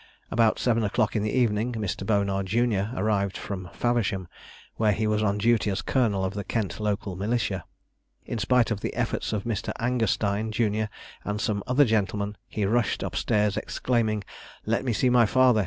About 0.31 0.57
seven 0.57 0.83
o'clock 0.83 1.15
in 1.15 1.21
the 1.21 1.29
evening, 1.31 1.73
Mr. 1.73 2.03
Bonar, 2.03 2.41
jun., 2.41 2.73
arrived 2.73 3.37
from 3.37 3.69
Faversham, 3.71 4.27
where 4.77 4.93
he 4.93 5.05
was 5.05 5.21
on 5.21 5.37
duty 5.37 5.69
as 5.69 5.83
Colonel 5.83 6.25
of 6.25 6.33
the 6.33 6.43
Kent 6.43 6.79
local 6.79 7.15
militia. 7.15 7.65
In 8.25 8.39
spite 8.39 8.71
of 8.71 8.79
the 8.81 8.95
efforts 8.95 9.31
of 9.31 9.43
Mr. 9.43 9.71
Angerstein, 9.79 10.51
jun., 10.51 10.89
and 11.23 11.39
some 11.39 11.61
other 11.67 11.85
gentlemen, 11.85 12.35
he 12.47 12.65
rushed 12.65 13.03
up 13.03 13.15
stairs 13.15 13.55
exclaiming, 13.57 14.23
'Let 14.65 14.83
me 14.83 14.91
see 14.91 15.11
my 15.11 15.27
father! 15.27 15.59